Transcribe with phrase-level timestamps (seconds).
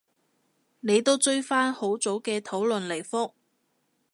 [0.79, 3.33] 你都追返好早嘅討論嚟覆